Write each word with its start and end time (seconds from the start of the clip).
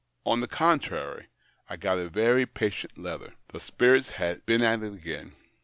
On 0.25 0.39
the 0.41 0.47
contrary, 0.47 1.27
I 1.69 1.77
got 1.77 1.99
a 1.99 2.09
very 2.09 2.47
patient 2.47 2.97
letter. 2.97 3.35
The 3.49 3.59
spirits 3.59 4.09
had 4.09 4.47
been 4.47 4.63
at 4.63 4.81
it 4.81 4.95
again. 4.95 5.35